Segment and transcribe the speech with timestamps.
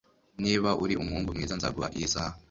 [0.43, 2.31] Niba uri umuhungu mwiza, nzaguha iyi saha.